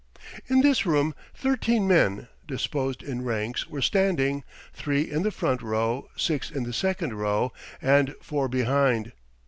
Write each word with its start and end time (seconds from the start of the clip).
In 0.47 0.61
this 0.61 0.83
room, 0.83 1.13
thirteen 1.35 1.87
men, 1.87 2.27
disposed 2.47 3.03
in 3.03 3.23
ranks, 3.23 3.69
were 3.69 3.83
standing 3.83 4.43
three 4.73 5.03
in 5.03 5.21
the 5.21 5.29
front 5.29 5.61
row, 5.61 6.09
six 6.15 6.49
in 6.49 6.63
the 6.63 6.73
second 6.73 7.13
row, 7.13 7.53
and 7.83 8.15
four 8.19 8.47
behind. 8.47 9.11